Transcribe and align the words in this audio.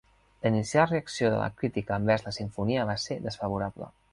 La 0.41 0.47
inicial 0.49 0.87
reacció 0.91 1.29
de 1.33 1.37
la 1.43 1.51
crítica 1.61 2.01
envers 2.03 2.27
la 2.29 2.35
simfonia 2.41 2.89
va 2.93 2.99
ser 3.07 3.23
desfavorable. 3.31 3.97